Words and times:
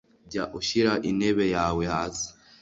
Jya 0.29 0.43
ushyira 0.59 0.93
intebe 1.09 1.45
yawe 1.55 1.83
hasi. 1.93 2.27